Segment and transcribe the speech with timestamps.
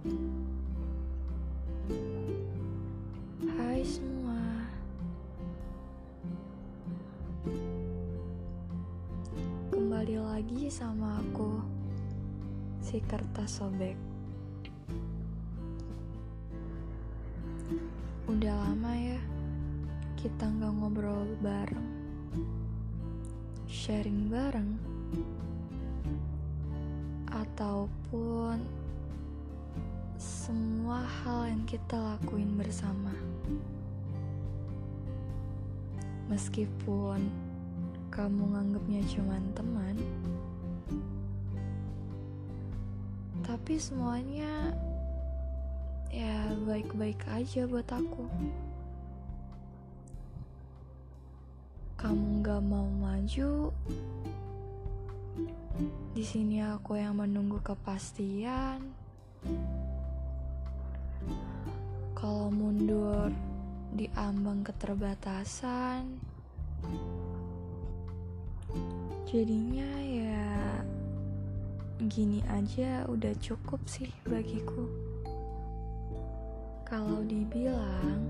[0.00, 0.08] Hai
[3.84, 4.40] semua.
[9.68, 11.60] Kembali lagi sama aku
[12.80, 14.00] Si kertas sobek.
[18.24, 19.20] Udah lama ya
[20.16, 21.88] Kita nggak ngobrol bareng.
[23.68, 24.80] Sharing bareng.
[27.28, 28.79] Ataupun
[30.40, 33.12] semua hal yang kita lakuin bersama.
[36.32, 37.28] Meskipun
[38.08, 40.00] kamu nganggapnya cuma teman,
[43.44, 44.72] tapi semuanya
[46.08, 48.24] ya baik-baik aja buat aku.
[52.00, 53.76] Kamu gak mau maju,
[56.16, 58.96] di sini aku yang menunggu kepastian.
[62.20, 63.32] Kalau mundur
[63.96, 66.20] di ambang keterbatasan,
[69.24, 70.52] jadinya ya
[71.96, 74.84] gini aja udah cukup sih bagiku.
[76.84, 78.20] Kalau dibilang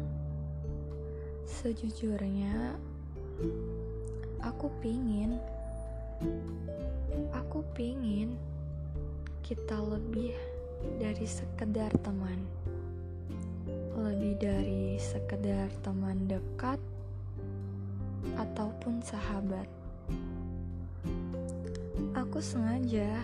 [1.51, 2.79] sejujurnya,
[4.39, 5.35] aku pingin,
[7.35, 8.39] aku pingin
[9.43, 10.39] kita lebih
[11.03, 12.39] dari sekedar teman,
[14.01, 16.81] lebih dari sekedar teman dekat
[18.41, 19.69] ataupun sahabat.
[22.17, 23.21] Aku sengaja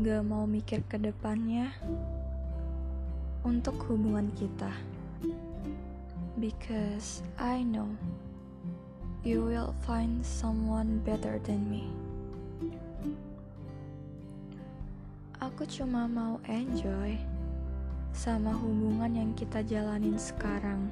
[0.00, 1.72] gak mau mikir ke depannya
[3.44, 4.72] untuk hubungan kita.
[6.36, 7.92] Because I know
[9.24, 11.88] you will find someone better than me.
[15.40, 17.35] Aku cuma mau enjoy
[18.16, 20.88] sama hubungan yang kita jalanin sekarang.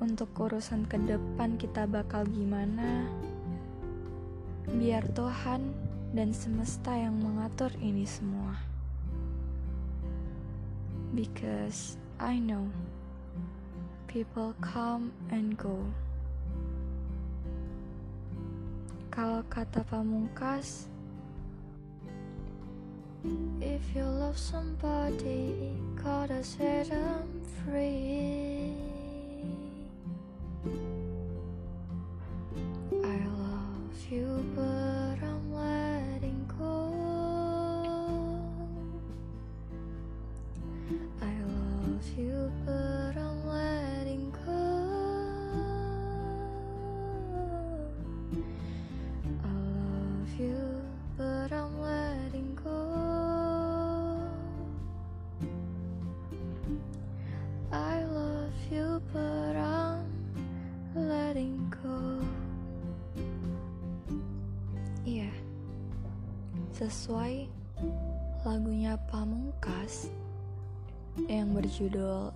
[0.00, 3.04] Untuk urusan ke depan kita bakal gimana?
[4.64, 5.76] Biar Tuhan
[6.16, 8.56] dan semesta yang mengatur ini semua.
[11.12, 12.72] Because I know
[14.08, 15.84] people come and go.
[19.12, 20.88] Kalau kata pamungkas,
[23.60, 28.93] If you love somebody, gotta set them free.
[59.12, 60.08] I'm
[60.96, 62.24] letting go.
[65.04, 65.28] Iya,
[66.72, 67.52] sesuai
[68.48, 70.08] lagunya Pamungkas
[71.28, 72.32] yang berjudul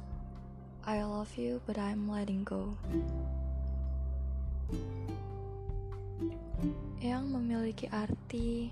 [0.84, 2.76] I Love You But I'm Letting Go.
[7.00, 8.68] Yang memiliki arti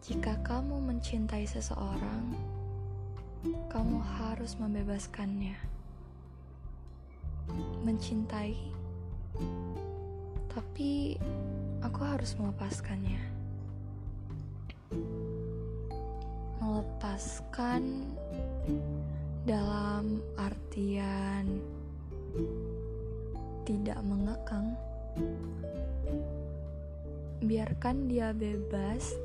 [0.00, 2.34] jika kamu mencintai seseorang,
[3.68, 5.69] kamu harus membebaskannya.
[7.82, 8.56] Mencintai,
[10.50, 11.16] tapi
[11.80, 13.22] aku harus melepaskannya.
[16.60, 18.04] Melepaskan
[19.48, 21.48] dalam artian
[23.64, 24.76] tidak mengekang.
[27.40, 29.16] Biarkan dia bebas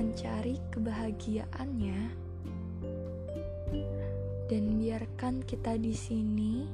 [0.00, 2.00] mencari kebahagiaannya
[4.48, 6.64] dan biarkan kita di sini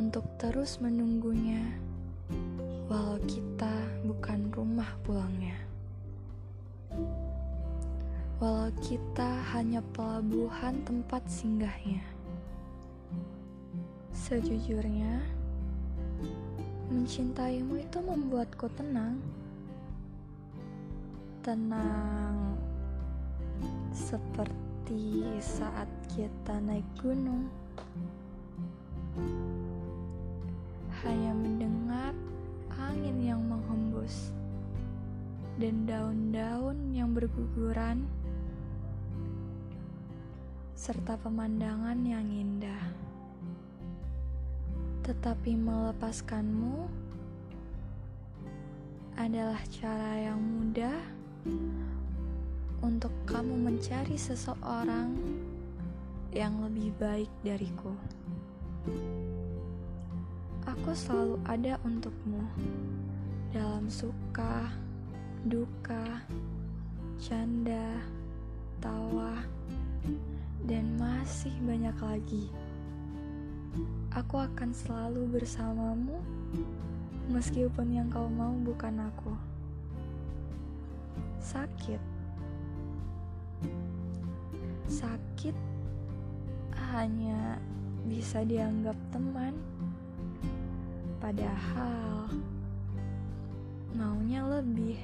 [0.00, 1.60] untuk terus menunggunya
[2.90, 3.70] walau kita
[4.02, 5.54] bukan rumah pulangnya.
[8.42, 12.02] Walau kita hanya pelabuhan tempat singgahnya.
[14.10, 15.22] Sejujurnya,
[16.90, 19.22] mencintaimu itu membuatku tenang.
[21.46, 22.58] Tenang
[23.94, 27.46] seperti saat kita naik gunung.
[31.02, 32.12] Hanya mendengar
[32.76, 34.30] angin yang menghembus
[35.60, 38.08] dan daun-daun yang berguguran
[40.80, 42.84] serta pemandangan yang indah.
[45.04, 46.88] Tetapi melepaskanmu
[49.20, 50.96] adalah cara yang mudah
[52.80, 55.12] untuk kamu mencari seseorang
[56.32, 57.92] yang lebih baik dariku.
[60.64, 62.44] Aku selalu ada untukmu
[63.52, 64.70] dalam suka,
[65.44, 66.22] duka,
[67.20, 68.00] bercanda,
[68.80, 69.44] tawa,
[70.64, 72.48] dan masih banyak lagi.
[74.16, 76.16] Aku akan selalu bersamamu,
[77.28, 79.36] meskipun yang kau mau bukan aku.
[81.44, 82.00] Sakit,
[84.88, 85.56] sakit
[86.88, 87.60] hanya
[88.10, 89.54] bisa dianggap teman,
[91.22, 92.26] padahal
[93.94, 94.98] maunya lebih.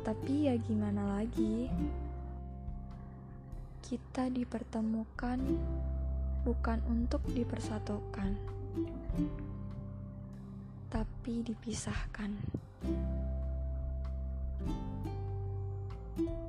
[0.00, 1.68] Tapi ya, gimana lagi?
[3.84, 5.44] Kita dipertemukan
[6.48, 8.32] bukan untuk dipersatukan,
[10.88, 12.32] tapi dipisahkan.
[16.18, 16.47] thank you